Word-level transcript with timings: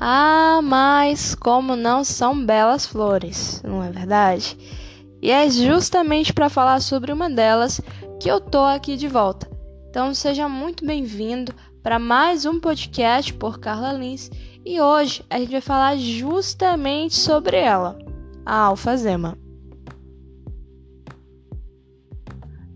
Ah, 0.00 0.60
mas 0.62 1.34
como 1.34 1.74
não 1.74 2.04
são 2.04 2.46
belas 2.46 2.86
flores, 2.86 3.60
não 3.64 3.82
é 3.82 3.90
verdade? 3.90 4.56
E 5.20 5.28
é 5.28 5.50
justamente 5.50 6.32
para 6.32 6.48
falar 6.48 6.80
sobre 6.80 7.10
uma 7.10 7.28
delas 7.28 7.80
que 8.20 8.30
eu 8.30 8.40
tô 8.40 8.60
aqui 8.60 8.96
de 8.96 9.08
volta. 9.08 9.50
Então 9.90 10.14
seja 10.14 10.48
muito 10.48 10.86
bem-vindo 10.86 11.52
para 11.82 11.98
mais 11.98 12.46
um 12.46 12.60
podcast 12.60 13.34
por 13.34 13.58
Carla 13.58 13.92
Lins 13.92 14.30
e 14.64 14.80
hoje 14.80 15.24
a 15.28 15.36
gente 15.40 15.50
vai 15.50 15.60
falar 15.60 15.96
justamente 15.96 17.16
sobre 17.16 17.56
ela, 17.56 17.98
a 18.46 18.56
alfazema. 18.56 19.36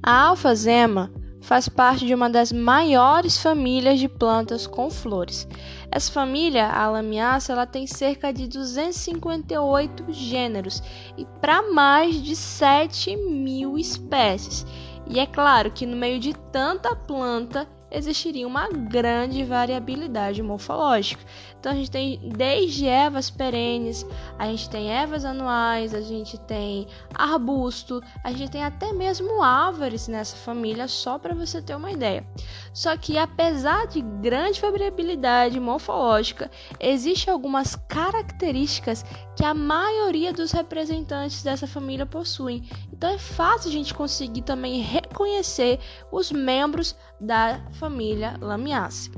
A 0.02 0.22
alfazema 0.22 1.08
faz 1.42 1.68
parte 1.68 2.06
de 2.06 2.14
uma 2.14 2.30
das 2.30 2.52
maiores 2.52 3.36
famílias 3.36 3.98
de 3.98 4.08
plantas 4.08 4.66
com 4.66 4.88
flores. 4.88 5.46
Essa 5.90 6.10
família, 6.10 6.68
a 6.68 6.88
Lamiaceae, 6.88 7.54
ela 7.54 7.66
tem 7.66 7.86
cerca 7.86 8.32
de 8.32 8.46
258 8.46 10.06
gêneros 10.12 10.82
e 11.18 11.26
para 11.40 11.70
mais 11.70 12.22
de 12.22 12.34
7 12.34 13.16
mil 13.16 13.76
espécies. 13.76 14.64
E 15.10 15.18
é 15.18 15.26
claro 15.26 15.70
que 15.70 15.84
no 15.84 15.96
meio 15.96 16.18
de 16.18 16.32
tanta 16.52 16.94
planta 16.94 17.68
existiria 17.92 18.46
uma 18.46 18.68
grande 18.68 19.44
variabilidade 19.44 20.42
morfológica. 20.42 21.22
Então 21.58 21.72
a 21.72 21.74
gente 21.74 21.90
tem 21.90 22.18
desde 22.34 22.86
ervas 22.86 23.30
perenes, 23.30 24.04
a 24.38 24.46
gente 24.46 24.68
tem 24.68 24.90
ervas 24.90 25.24
anuais, 25.24 25.94
a 25.94 26.00
gente 26.00 26.38
tem 26.40 26.86
arbusto, 27.14 28.02
a 28.24 28.32
gente 28.32 28.50
tem 28.50 28.64
até 28.64 28.92
mesmo 28.92 29.42
árvores 29.42 30.08
nessa 30.08 30.36
família, 30.36 30.88
só 30.88 31.18
para 31.18 31.34
você 31.34 31.62
ter 31.62 31.76
uma 31.76 31.92
ideia. 31.92 32.26
Só 32.72 32.96
que 32.96 33.16
apesar 33.18 33.86
de 33.86 34.00
grande 34.00 34.60
variabilidade 34.60 35.60
morfológica, 35.60 36.50
existem 36.80 37.32
algumas 37.32 37.76
características 37.76 39.04
que 39.36 39.44
a 39.44 39.54
maioria 39.54 40.32
dos 40.32 40.52
representantes 40.52 41.42
dessa 41.42 41.66
família 41.66 42.06
possuem. 42.06 42.68
Então 42.92 43.10
é 43.10 43.18
fácil 43.18 43.70
a 43.70 43.72
gente 43.72 43.94
conseguir 43.94 44.42
também 44.42 44.80
reconhecer 44.80 45.78
os 46.10 46.32
membros 46.32 46.96
da 47.20 47.60
família 47.82 48.38
Lamiaceae. 48.40 49.12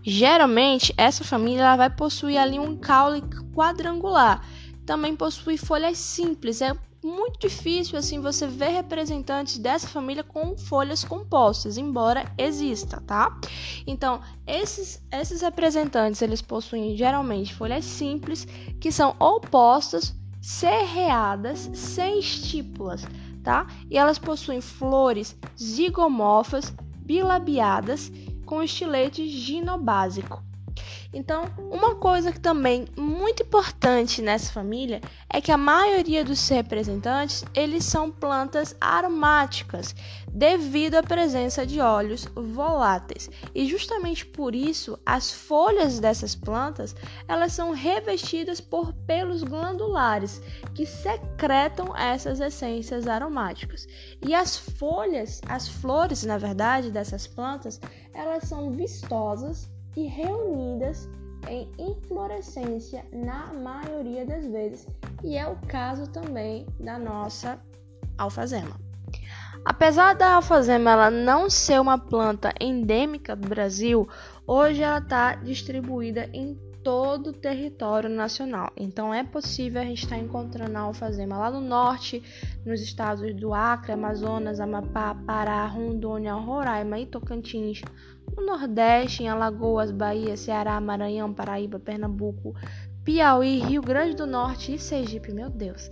Geralmente, 0.00 0.94
essa 0.96 1.24
família 1.24 1.62
ela 1.62 1.76
vai 1.76 1.90
possuir 1.90 2.38
ali 2.38 2.60
um 2.60 2.76
caule 2.76 3.20
quadrangular. 3.52 4.46
Também 4.86 5.16
possui 5.16 5.56
folhas 5.56 5.98
simples. 5.98 6.60
É 6.60 6.76
muito 7.02 7.40
difícil 7.40 7.98
assim 7.98 8.20
você 8.20 8.46
ver 8.46 8.68
representantes 8.68 9.58
dessa 9.58 9.88
família 9.88 10.22
com 10.22 10.56
folhas 10.56 11.02
compostas, 11.02 11.76
embora 11.76 12.32
exista, 12.38 13.02
tá? 13.04 13.36
Então, 13.84 14.20
esses, 14.46 15.02
esses 15.10 15.40
representantes, 15.40 16.22
eles 16.22 16.40
possuem 16.40 16.96
geralmente 16.96 17.52
folhas 17.52 17.84
simples, 17.84 18.46
que 18.80 18.92
são 18.92 19.16
opostas, 19.18 20.14
serreadas, 20.40 21.68
sem 21.74 22.20
estípulas, 22.20 23.04
tá? 23.42 23.66
E 23.90 23.98
elas 23.98 24.20
possuem 24.20 24.60
flores 24.60 25.36
zigomorfas, 25.58 26.72
bilabiadas 27.04 28.10
com 28.44 28.62
estilete 28.62 29.28
ginobásico. 29.28 30.42
Então, 31.12 31.44
uma 31.70 31.94
coisa 31.94 32.32
que 32.32 32.40
também 32.40 32.86
muito 32.96 33.42
importante 33.42 34.20
nessa 34.20 34.52
família 34.52 35.00
é 35.30 35.40
que 35.40 35.52
a 35.52 35.56
maioria 35.56 36.24
dos 36.24 36.48
representantes, 36.48 37.44
eles 37.54 37.84
são 37.84 38.10
plantas 38.10 38.76
aromáticas, 38.80 39.94
devido 40.28 40.96
à 40.96 41.02
presença 41.02 41.64
de 41.64 41.80
óleos 41.80 42.26
voláteis. 42.34 43.30
E 43.54 43.66
justamente 43.66 44.26
por 44.26 44.54
isso, 44.54 44.98
as 45.06 45.30
folhas 45.30 46.00
dessas 46.00 46.34
plantas, 46.34 46.94
elas 47.28 47.52
são 47.52 47.70
revestidas 47.70 48.60
por 48.60 48.92
pelos 49.06 49.44
glandulares, 49.44 50.42
que 50.74 50.84
secretam 50.84 51.96
essas 51.96 52.40
essências 52.40 53.06
aromáticas. 53.06 53.86
E 54.26 54.34
as 54.34 54.56
folhas, 54.56 55.40
as 55.48 55.68
flores, 55.68 56.24
na 56.24 56.38
verdade, 56.38 56.90
dessas 56.90 57.26
plantas, 57.26 57.80
elas 58.12 58.44
são 58.44 58.72
vistosas 58.72 59.70
e 59.96 60.06
reunidas 60.06 61.08
em 61.48 61.70
inflorescência 61.78 63.04
na 63.12 63.52
maioria 63.52 64.24
das 64.24 64.46
vezes, 64.46 64.86
e 65.22 65.36
é 65.36 65.46
o 65.46 65.56
caso 65.68 66.06
também 66.06 66.66
da 66.80 66.98
nossa 66.98 67.58
alfazema. 68.16 68.78
Apesar 69.64 70.14
da 70.14 70.34
alfazema 70.34 70.90
ela 70.90 71.10
não 71.10 71.48
ser 71.48 71.80
uma 71.80 71.98
planta 71.98 72.52
endêmica 72.60 73.34
do 73.34 73.48
Brasil, 73.48 74.08
hoje 74.46 74.82
ela 74.82 74.98
está 74.98 75.36
distribuída 75.36 76.28
em 76.32 76.58
todo 76.84 77.28
o 77.28 77.32
território 77.32 78.10
nacional. 78.10 78.70
Então 78.76 79.12
é 79.12 79.24
possível 79.24 79.80
a 79.80 79.84
gente 79.84 80.04
estar 80.04 80.18
encontrando 80.18 80.76
a 80.76 80.82
alfazema 80.82 81.38
lá 81.38 81.50
no 81.50 81.60
norte, 81.60 82.22
nos 82.64 82.82
estados 82.82 83.34
do 83.34 83.54
Acre, 83.54 83.92
Amazonas, 83.92 84.60
Amapá, 84.60 85.14
Pará, 85.14 85.64
Rondônia, 85.66 86.34
Roraima 86.34 87.00
e 87.00 87.06
Tocantins, 87.06 87.80
no 88.36 88.44
Nordeste, 88.44 89.22
em 89.22 89.28
Alagoas, 89.28 89.90
Bahia, 89.90 90.36
Ceará, 90.36 90.78
Maranhão, 90.80 91.32
Paraíba, 91.32 91.78
Pernambuco, 91.78 92.54
Piauí, 93.02 93.60
Rio 93.60 93.80
Grande 93.80 94.14
do 94.14 94.26
Norte 94.26 94.74
e 94.74 94.78
Sergipe, 94.78 95.32
meu 95.32 95.48
Deus. 95.48 95.90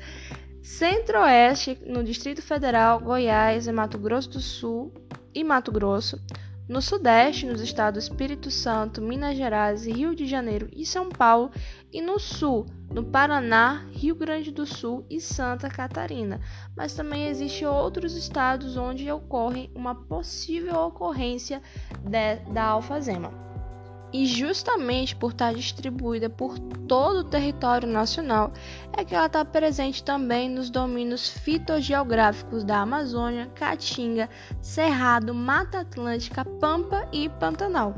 Centro-Oeste, 0.62 1.78
no 1.86 2.04
Distrito 2.04 2.42
Federal, 2.42 3.00
Goiás, 3.00 3.66
Mato 3.68 3.98
Grosso 3.98 4.30
do 4.30 4.40
Sul 4.40 4.92
e 5.34 5.42
Mato 5.42 5.72
Grosso 5.72 6.20
no 6.72 6.80
Sudeste, 6.80 7.44
nos 7.44 7.60
estados 7.60 8.04
Espírito 8.04 8.50
Santo, 8.50 9.02
Minas 9.02 9.36
Gerais, 9.36 9.84
Rio 9.84 10.14
de 10.14 10.26
Janeiro 10.26 10.70
e 10.72 10.86
São 10.86 11.10
Paulo, 11.10 11.50
e 11.92 12.00
no 12.00 12.18
Sul, 12.18 12.64
no 12.90 13.04
Paraná, 13.04 13.84
Rio 13.92 14.14
Grande 14.14 14.50
do 14.50 14.64
Sul 14.64 15.04
e 15.10 15.20
Santa 15.20 15.68
Catarina. 15.68 16.40
Mas 16.74 16.94
também 16.94 17.26
existem 17.26 17.68
outros 17.68 18.16
estados 18.16 18.78
onde 18.78 19.12
ocorre 19.12 19.70
uma 19.74 19.94
possível 19.94 20.76
ocorrência 20.76 21.60
de, 22.00 22.36
da 22.50 22.64
alfazema. 22.64 23.51
E 24.12 24.26
justamente 24.26 25.16
por 25.16 25.32
estar 25.32 25.54
distribuída 25.54 26.28
por 26.28 26.58
todo 26.58 27.20
o 27.20 27.24
território 27.24 27.88
nacional, 27.88 28.52
é 28.96 29.04
que 29.04 29.14
ela 29.14 29.26
está 29.26 29.42
presente 29.44 30.04
também 30.04 30.50
nos 30.50 30.68
domínios 30.68 31.28
fitogeográficos 31.28 32.62
da 32.62 32.80
Amazônia, 32.80 33.50
Caatinga, 33.54 34.28
Cerrado, 34.60 35.34
Mata 35.34 35.80
Atlântica, 35.80 36.44
Pampa 36.44 37.08
e 37.10 37.28
Pantanal. 37.28 37.94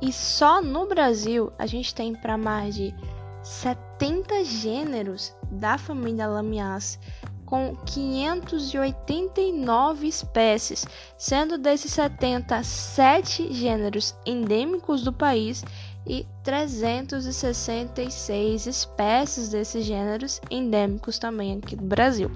E 0.00 0.12
só 0.12 0.62
no 0.62 0.86
Brasil 0.86 1.52
a 1.58 1.66
gente 1.66 1.94
tem 1.94 2.14
para 2.14 2.38
mais 2.38 2.74
de 2.74 2.94
70 3.42 4.44
gêneros 4.44 5.34
da 5.50 5.76
família 5.76 6.26
Lamiaceae 6.26 6.98
com 7.46 7.74
589 7.86 10.06
espécies, 10.06 10.86
sendo 11.16 11.56
desses 11.58 11.92
77 11.92 13.52
gêneros 13.52 14.14
endêmicos 14.26 15.02
do 15.02 15.12
país 15.12 15.64
e 16.06 16.26
366 16.42 18.66
espécies 18.66 19.48
desses 19.48 19.84
gêneros 19.84 20.40
endêmicos 20.50 21.18
também 21.18 21.58
aqui 21.58 21.76
do 21.76 21.84
Brasil. 21.84 22.30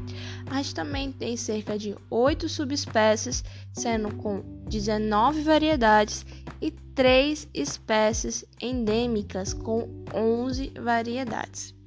A 0.51 0.63
gente 0.63 0.75
também 0.75 1.13
tem 1.13 1.37
cerca 1.37 1.79
de 1.79 1.95
8 2.11 2.49
subespécies, 2.49 3.45
sendo 3.73 4.15
com 4.17 4.43
19 4.69 5.43
variedades 5.43 6.25
e 6.61 6.71
3 6.71 7.49
espécies 7.55 8.45
endêmicas 8.61 9.53
com 9.53 9.89
11 10.15 10.73
variedades. 10.81 11.78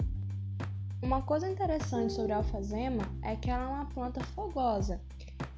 Uma 1.02 1.24
coisa 1.24 1.50
interessante 1.50 2.14
sobre 2.14 2.32
a 2.32 2.38
alfazema 2.38 3.04
é 3.24 3.36
que 3.36 3.50
ela 3.50 3.64
é 3.64 3.68
uma 3.68 3.86
planta 3.86 4.22
fogosa. 4.22 5.02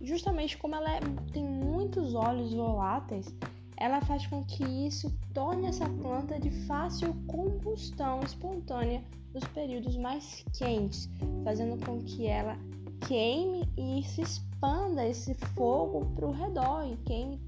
Justamente 0.01 0.57
como 0.57 0.73
ela 0.73 0.95
é, 0.95 0.99
tem 1.33 1.43
muitos 1.43 2.15
óleos 2.15 2.53
voláteis, 2.53 3.27
ela 3.75 3.99
faz 4.01 4.25
com 4.25 4.41
que 4.45 4.63
isso 4.63 5.13
torne 5.33 5.67
essa 5.67 5.89
planta 5.89 6.39
de 6.39 6.49
fácil 6.65 7.13
combustão 7.27 8.21
espontânea 8.21 9.03
nos 9.33 9.43
períodos 9.45 9.97
mais 9.97 10.45
quentes, 10.57 11.09
fazendo 11.43 11.83
com 11.85 11.99
que 11.99 12.25
ela 12.25 12.57
queime 13.05 13.67
e 13.77 14.01
se 14.03 14.21
expanda 14.21 15.05
esse 15.05 15.33
fogo 15.55 16.05
para 16.15 16.25
o 16.25 16.31
redor 16.31 16.87
e 16.87 16.95
queime 17.03 17.41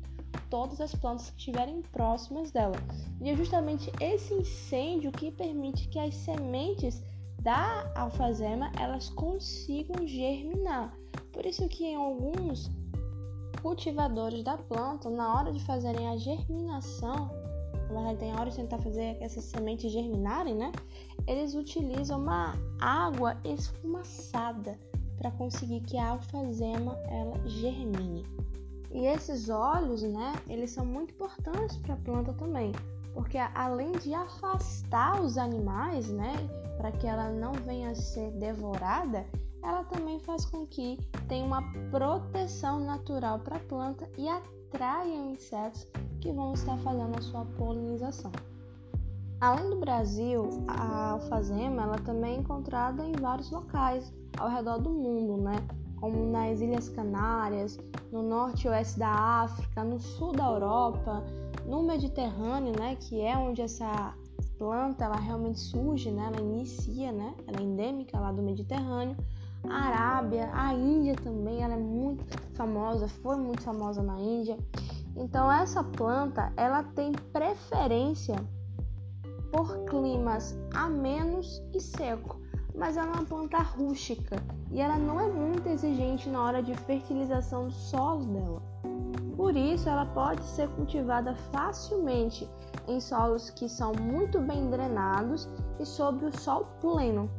todas 0.49 0.81
as 0.81 0.93
plantas 0.93 1.29
que 1.29 1.37
estiverem 1.37 1.81
próximas 1.93 2.51
dela. 2.51 2.75
E 3.21 3.29
é 3.29 3.35
justamente 3.37 3.89
esse 4.01 4.33
incêndio 4.33 5.13
que 5.13 5.31
permite 5.31 5.87
que 5.87 5.97
as 5.97 6.13
sementes 6.13 7.01
da 7.45 7.91
alfazema 7.95 8.71
elas 8.77 9.07
consigam 9.09 10.05
germinar. 10.05 10.97
Por 11.31 11.45
isso 11.45 11.67
que 11.69 11.85
em 11.85 11.95
alguns 11.95 12.71
cultivadores 13.61 14.43
da 14.43 14.57
planta, 14.57 15.11
na 15.11 15.31
hora 15.31 15.53
de 15.53 15.63
fazerem 15.63 16.09
a 16.09 16.17
germinação, 16.17 17.29
na 17.91 18.01
verdade 18.01 18.17
tem 18.17 18.33
hora 18.33 18.49
de 18.49 18.55
tentar 18.55 18.79
fazer 18.79 19.15
essas 19.21 19.43
sementes 19.43 19.91
germinarem, 19.91 20.55
né? 20.55 20.71
Eles 21.27 21.53
utilizam 21.53 22.19
uma 22.19 22.55
água 22.81 23.37
esfumaçada 23.43 24.79
para 25.15 25.29
conseguir 25.29 25.81
que 25.81 25.99
a 25.99 26.09
alfazema 26.09 26.97
ela 27.07 27.47
germine. 27.47 28.25
E 28.91 29.05
esses 29.05 29.49
óleos, 29.49 30.01
né, 30.01 30.33
eles 30.47 30.71
são 30.71 30.85
muito 30.85 31.13
importantes 31.13 31.77
para 31.77 31.93
a 31.93 31.97
planta 31.97 32.33
também, 32.33 32.71
porque 33.15 33.37
além 33.55 33.93
de 33.93 34.13
afastar 34.13 35.21
os 35.21 35.37
animais, 35.37 36.11
né, 36.11 36.33
para 36.77 36.91
que 36.91 37.07
ela 37.07 37.29
não 37.29 37.53
venha 37.53 37.91
a 37.91 37.95
ser 37.95 38.29
devorada, 38.31 39.25
ela 39.63 39.85
também 39.85 40.19
faz 40.19 40.45
com 40.45 40.67
que 40.67 40.99
tenha 41.27 41.45
uma 41.45 41.63
proteção 41.89 42.81
natural 42.81 43.39
para 43.39 43.55
a 43.55 43.61
planta 43.61 44.07
e 44.17 44.27
atraia 44.27 45.15
insetos 45.15 45.87
que 46.19 46.31
vão 46.31 46.53
estar 46.53 46.77
fazendo 46.79 47.17
a 47.17 47.21
sua 47.21 47.45
polinização. 47.57 48.31
Além 49.39 49.69
do 49.69 49.77
Brasil, 49.77 50.65
a 50.67 51.11
alfazema 51.11 51.83
ela 51.83 51.97
também 51.99 52.35
é 52.35 52.39
encontrada 52.39 53.03
em 53.03 53.13
vários 53.13 53.49
locais 53.49 54.13
ao 54.37 54.49
redor 54.49 54.77
do 54.79 54.89
mundo, 54.89 55.41
né? 55.41 55.55
como 55.99 56.31
nas 56.31 56.61
Ilhas 56.61 56.89
Canárias, 56.89 57.79
no 58.11 58.21
norte 58.21 58.67
e 58.67 58.69
oeste 58.69 58.99
da 58.99 59.09
África, 59.09 59.83
no 59.83 59.99
sul 59.99 60.33
da 60.33 60.45
Europa, 60.45 61.23
no 61.65 61.83
Mediterrâneo, 61.83 62.73
né, 62.77 62.95
que 62.99 63.21
é 63.21 63.37
onde 63.37 63.61
essa 63.61 64.13
planta 64.57 65.05
ela 65.05 65.17
realmente 65.17 65.59
surge, 65.59 66.11
né, 66.11 66.31
ela 66.33 66.41
inicia, 66.41 67.11
né, 67.11 67.33
ela 67.47 67.59
é 67.59 67.63
endêmica 67.63 68.19
lá 68.19 68.31
do 68.31 68.41
Mediterrâneo. 68.41 69.15
A 69.67 69.73
Arábia, 69.73 70.49
a 70.53 70.73
Índia 70.73 71.15
também, 71.15 71.63
ela 71.63 71.73
é 71.73 71.77
muito 71.77 72.23
famosa, 72.53 73.07
foi 73.07 73.35
muito 73.35 73.63
famosa 73.63 74.03
na 74.03 74.19
Índia. 74.19 74.57
Então 75.15 75.51
essa 75.51 75.83
planta, 75.83 76.53
ela 76.55 76.83
tem 76.83 77.11
preferência 77.33 78.35
por 79.51 79.85
climas 79.85 80.55
amenos 80.73 81.63
e 81.73 81.79
seco 81.79 82.45
mas 82.77 82.97
ela 82.97 83.07
é 83.07 83.13
uma 83.13 83.25
planta 83.25 83.59
rústica 83.59 84.41
e 84.71 84.81
ela 84.81 84.97
não 84.97 85.19
é 85.19 85.27
muito 85.27 85.67
exigente 85.67 86.29
na 86.29 86.43
hora 86.43 86.61
de 86.61 86.75
fertilização 86.75 87.67
do 87.67 87.73
solo 87.73 88.25
dela. 88.25 88.74
Por 89.35 89.55
isso, 89.55 89.89
ela 89.89 90.05
pode 90.05 90.43
ser 90.43 90.69
cultivada 90.69 91.35
facilmente 91.51 92.49
em 92.87 92.99
solos 92.99 93.49
que 93.49 93.67
são 93.67 93.91
muito 93.93 94.39
bem 94.39 94.69
drenados 94.69 95.49
e 95.79 95.85
sob 95.85 96.25
o 96.25 96.37
sol 96.39 96.65
pleno. 96.79 97.29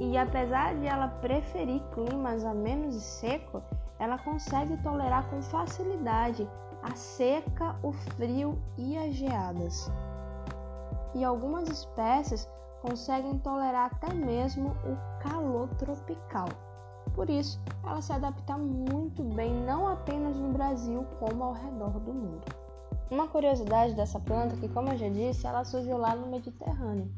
E 0.00 0.16
apesar 0.16 0.76
de 0.76 0.86
ela 0.86 1.08
preferir 1.08 1.82
climas 1.92 2.44
amenos 2.44 2.94
e 2.94 3.00
seco, 3.00 3.62
ela 3.98 4.18
consegue 4.18 4.76
tolerar 4.82 5.28
com 5.28 5.42
facilidade 5.42 6.48
a 6.82 6.94
seca, 6.94 7.74
o 7.82 7.92
frio 7.92 8.58
e 8.76 8.96
as 8.96 9.14
geadas. 9.14 9.90
E 11.14 11.24
algumas 11.24 11.68
espécies 11.68 12.48
conseguem 12.80 13.38
tolerar 13.38 13.90
até 13.92 14.14
mesmo 14.14 14.70
o 14.84 15.22
calor 15.22 15.68
tropical. 15.74 16.48
Por 17.14 17.28
isso, 17.30 17.60
ela 17.84 18.00
se 18.00 18.12
adapta 18.12 18.56
muito 18.56 19.22
bem 19.22 19.52
não 19.52 19.88
apenas 19.88 20.36
no 20.36 20.52
Brasil, 20.52 21.04
como 21.18 21.44
ao 21.44 21.52
redor 21.52 21.98
do 22.00 22.12
mundo. 22.12 22.44
Uma 23.10 23.28
curiosidade 23.28 23.94
dessa 23.94 24.20
planta 24.20 24.54
é 24.54 24.58
que, 24.58 24.68
como 24.68 24.90
eu 24.90 24.98
já 24.98 25.08
disse, 25.08 25.46
ela 25.46 25.64
surgiu 25.64 25.96
lá 25.96 26.14
no 26.14 26.26
Mediterrâneo. 26.26 27.10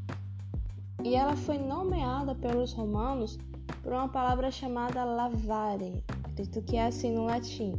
E 1.03 1.15
ela 1.15 1.35
foi 1.35 1.59
nomeada 1.59 2.35
pelos 2.35 2.73
romanos 2.73 3.39
por 3.83 3.93
uma 3.93 4.09
palavra 4.09 4.51
chamada 4.51 5.05
lavare, 5.05 6.05
acredito 6.25 6.63
que 6.63 6.77
é 6.77 6.87
assim 6.87 7.15
no 7.15 7.25
latim, 7.25 7.73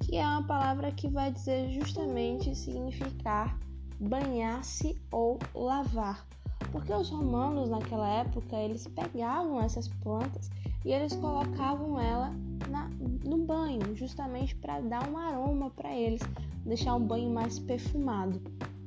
que 0.00 0.16
é 0.16 0.26
uma 0.26 0.42
palavra 0.44 0.90
que 0.90 1.08
vai 1.08 1.30
dizer 1.30 1.70
justamente 1.70 2.54
significar 2.54 3.58
banhar-se 4.00 5.00
ou 5.12 5.38
lavar 5.54 6.26
porque 6.72 6.92
os 6.92 7.10
romanos 7.10 7.68
naquela 7.68 8.08
época 8.08 8.56
eles 8.56 8.88
pegavam 8.88 9.60
essas 9.60 9.86
plantas 9.88 10.50
e 10.84 10.92
eles 10.92 11.14
colocavam 11.16 11.98
ela 12.00 12.32
na, 12.68 12.88
no 13.24 13.38
banho, 13.38 13.94
justamente 13.94 14.54
para 14.56 14.80
dar 14.80 15.08
um 15.08 15.16
aroma 15.16 15.70
para 15.70 15.94
eles, 15.94 16.22
deixar 16.64 16.94
um 16.94 17.06
banho 17.06 17.30
mais 17.30 17.58
perfumado. 17.58 18.40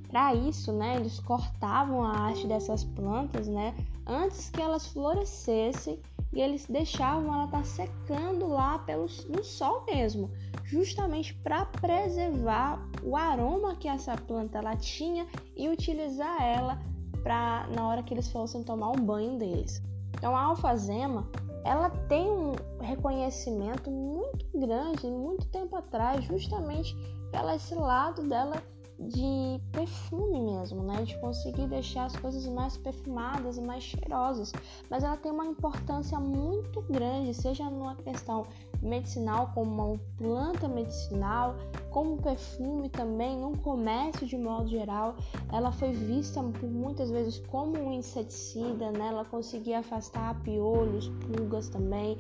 Para 0.10 0.34
isso, 0.34 0.72
né, 0.72 0.96
eles 0.98 1.20
cortavam 1.20 2.04
a 2.04 2.28
haste 2.28 2.48
dessas 2.48 2.84
plantas, 2.84 3.48
né, 3.48 3.76
antes 4.08 4.50
que 4.50 4.62
elas 4.62 4.88
florescessem 4.88 6.00
e 6.32 6.42
eles 6.42 6.66
deixavam 6.68 7.34
ela 7.34 7.46
estar 7.46 7.60
tá 7.60 7.64
secando 7.64 8.48
lá 8.48 8.80
pelo, 8.80 9.08
no 9.30 9.44
sol 9.44 9.84
mesmo, 9.86 10.30
justamente 10.64 11.34
para 11.36 11.66
preservar 11.66 12.86
o 13.04 13.16
aroma 13.16 13.76
que 13.76 13.88
essa 13.88 14.16
planta 14.16 14.58
ela 14.58 14.76
tinha 14.76 15.26
e 15.56 15.70
utilizar 15.70 16.42
ela 16.42 16.80
para 17.24 17.68
na 17.76 17.88
hora 17.88 18.04
que 18.04 18.14
eles 18.14 18.28
fossem 18.30 18.64
tomar 18.64 18.92
um 18.92 19.04
banho 19.06 19.38
deles. 19.38 19.82
Então 20.18 20.36
a 20.36 20.44
alfazema, 20.44 21.28
ela 21.66 21.90
tem 22.08 22.30
um 22.30 22.54
reconhecimento 22.80 23.90
muito 23.90 24.46
grande, 24.54 25.08
muito 25.08 25.48
tempo 25.48 25.76
atrás, 25.76 26.24
justamente 26.26 26.96
pelo 27.32 27.50
esse 27.50 27.74
lado 27.74 28.22
dela 28.30 28.62
de 29.00 29.60
perfume 29.72 30.40
mesmo, 30.42 30.82
né? 30.84 31.04
De 31.04 31.18
conseguir 31.20 31.68
deixar 31.68 32.06
as 32.06 32.16
coisas 32.16 32.46
mais 32.48 32.78
perfumadas 32.78 33.58
e 33.58 33.62
mais 33.62 33.84
cheirosas. 33.84 34.54
Mas 34.90 35.04
ela 35.04 35.18
tem 35.18 35.32
uma 35.32 35.46
importância 35.46 36.20
muito 36.20 36.82
grande, 36.84 37.34
seja 37.34 37.70
numa 37.70 37.96
questão 37.96 38.44
medicinal, 38.82 39.52
como 39.54 39.92
uma 39.92 40.00
planta 40.18 40.68
medicinal, 40.68 41.56
como 41.92 42.18
perfume 42.18 42.90
também, 42.90 43.38
num 43.38 43.56
comércio 43.56 44.26
de 44.26 44.38
modo 44.38 44.68
geral. 44.68 45.16
Ela 45.52 45.72
foi 45.72 45.92
vista 45.92 46.42
por 46.42 46.70
muitas 46.70 47.10
vezes 47.10 47.40
como 47.48 47.78
um 47.78 47.92
inseticida, 47.92 48.92
né? 48.92 49.10
Ela 49.10 49.26
conseguia 49.26 49.80
afastar 49.80 50.42
piolhos, 50.42 51.10
pulgas 51.10 51.70
também. 51.70 52.18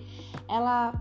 Ela 0.47 0.93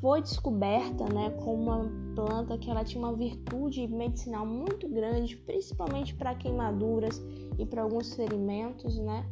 foi 0.00 0.22
descoberta, 0.22 1.04
né, 1.12 1.30
como 1.42 1.62
uma 1.62 1.90
planta 2.14 2.58
que 2.58 2.70
ela 2.70 2.84
tinha 2.84 3.02
uma 3.02 3.14
virtude 3.14 3.86
medicinal 3.86 4.46
muito 4.46 4.88
grande, 4.88 5.36
principalmente 5.36 6.14
para 6.14 6.34
queimaduras 6.34 7.22
e 7.58 7.66
para 7.66 7.82
alguns 7.82 8.14
ferimentos, 8.14 8.96
né, 8.98 9.24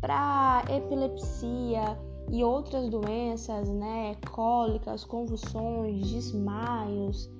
para 0.00 0.64
epilepsia 0.68 1.98
e 2.30 2.42
outras 2.44 2.88
doenças, 2.88 3.68
né, 3.68 4.14
cólicas, 4.30 5.04
convulsões, 5.04 6.10
desmaios, 6.10 7.30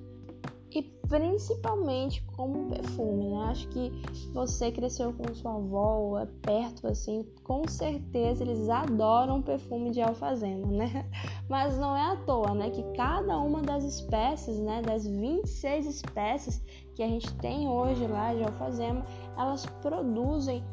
principalmente 1.07 2.23
como 2.35 2.69
perfume, 2.69 3.29
né? 3.29 3.45
Acho 3.49 3.67
que 3.69 3.91
você 4.33 4.71
cresceu 4.71 5.13
com 5.13 5.33
sua 5.33 5.55
avó, 5.55 6.19
é 6.19 6.25
perto 6.41 6.87
assim, 6.87 7.25
com 7.43 7.67
certeza 7.67 8.43
eles 8.43 8.69
adoram 8.69 9.41
perfume 9.41 9.91
de 9.91 10.01
alfazema, 10.01 10.67
né? 10.67 11.05
Mas 11.49 11.77
não 11.77 11.95
é 11.95 12.11
à 12.11 12.15
toa, 12.17 12.53
né, 12.53 12.69
que 12.69 12.83
cada 12.95 13.37
uma 13.37 13.61
das 13.61 13.83
espécies, 13.83 14.59
né, 14.59 14.81
das 14.81 15.05
26 15.05 15.85
espécies 15.85 16.61
que 16.95 17.03
a 17.03 17.07
gente 17.07 17.31
tem 17.35 17.67
hoje 17.67 18.07
lá 18.07 18.33
de 18.33 18.43
alfazema, 18.43 19.05
elas 19.37 19.65
produzem 19.81 20.63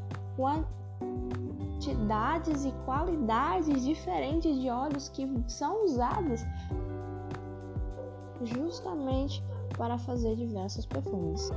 quantidades 1.79 2.65
e 2.65 2.73
qualidades 2.85 3.85
diferentes 3.85 4.59
de 4.61 4.71
óleos 4.71 5.09
que 5.09 5.29
são 5.47 5.85
usados 5.85 6.41
justamente 8.45 9.43
para 9.77 9.99
fazer 9.99 10.37
diversos 10.37 10.87
perfumes. 10.87 11.51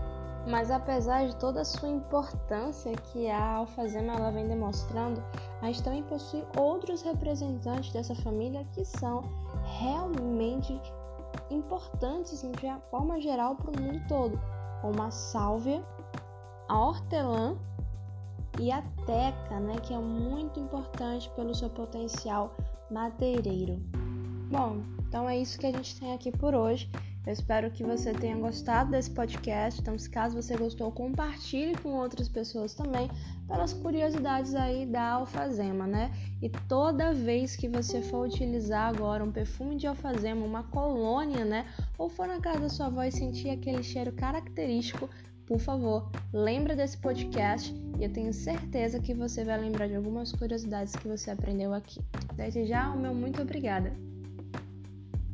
Mas 0.48 0.70
apesar 0.70 1.28
de 1.28 1.36
toda 1.38 1.62
a 1.62 1.66
sua 1.66 1.90
importância 1.90 2.92
que 2.92 3.30
a 3.30 3.56
alfazema 3.56 4.14
ela 4.14 4.32
vem 4.32 4.48
demonstrando, 4.48 5.24
a 5.62 5.72
também 5.84 6.04
possui 6.04 6.44
outros 6.58 7.02
representantes 7.02 7.92
dessa 7.92 8.14
família 8.16 8.64
que 8.74 8.86
são 8.86 9.24
realmente 9.80 10.80
importantes 11.50 12.42
de 12.42 12.82
forma 12.92 13.20
geral 13.20 13.56
para 13.56 13.72
o 13.72 13.84
mundo 13.84 14.02
todo, 14.08 14.40
como 14.82 15.02
a 15.02 15.10
sálvia, 15.10 15.84
a 16.68 16.80
hortelã 16.80 17.58
e 18.60 18.72
a 18.72 18.82
teca, 19.06 19.60
né, 19.60 19.76
que 19.82 19.94
é 19.94 19.98
muito 19.98 20.60
importante 20.60 21.30
pelo 21.32 21.54
seu 21.54 21.70
potencial 21.70 22.56
madeireiro. 22.90 23.78
Bom, 24.50 24.78
então 25.00 25.28
é 25.28 25.38
isso 25.38 25.58
que 25.58 25.66
a 25.66 25.72
gente 25.72 26.00
tem 26.00 26.14
aqui 26.14 26.32
por 26.32 26.54
hoje. 26.54 26.90
Eu 27.26 27.34
espero 27.34 27.72
que 27.72 27.84
você 27.84 28.14
tenha 28.14 28.38
gostado 28.38 28.92
desse 28.92 29.10
podcast. 29.10 29.82
Então, 29.82 29.98
se 29.98 30.10
caso 30.10 30.40
você 30.40 30.56
gostou, 30.56 30.92
compartilhe 30.92 31.76
com 31.78 31.90
outras 31.90 32.30
pessoas 32.30 32.76
também, 32.76 33.10
pelas 33.48 33.74
curiosidades 33.74 34.54
aí 34.54 34.86
da 34.86 35.14
alfazema, 35.14 35.88
né? 35.88 36.12
E 36.40 36.50
toda 36.50 37.14
vez 37.14 37.56
que 37.56 37.68
você 37.68 38.02
for 38.02 38.28
utilizar 38.28 38.90
agora 38.90 39.24
um 39.24 39.32
perfume 39.32 39.76
de 39.76 39.88
alfazema, 39.88 40.46
uma 40.46 40.64
colônia, 40.64 41.44
né? 41.44 41.66
Ou 41.98 42.10
for 42.10 42.28
na 42.28 42.40
casa 42.40 42.60
da 42.60 42.70
sua 42.70 42.88
avó 42.88 43.04
e 43.04 43.12
sentir 43.12 43.50
aquele 43.50 43.82
cheiro 43.82 44.12
característico, 44.12 45.10
por 45.48 45.60
favor, 45.60 46.10
lembra 46.34 46.76
desse 46.76 46.98
podcast 46.98 47.74
e 48.00 48.04
eu 48.04 48.12
tenho 48.12 48.34
certeza 48.34 49.00
que 49.00 49.14
você 49.14 49.44
vai 49.44 49.60
lembrar 49.60 49.88
de 49.88 49.96
algumas 49.96 50.32
curiosidades 50.32 50.96
que 50.96 51.08
você 51.08 51.32
aprendeu 51.32 51.74
aqui. 51.74 52.00
Desde 52.36 52.66
já, 52.66 52.92
o 52.92 53.00
meu 53.00 53.14
muito 53.14 53.42
obrigada. 53.42 53.94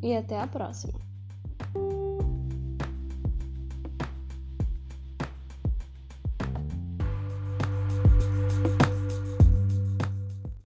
E 0.04 0.16
até 0.16 0.40
a 0.40 0.48
próxima. 0.48 1.11